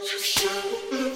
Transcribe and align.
for 0.00 0.18
sure. 0.18 1.09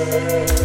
Thank 0.00 0.59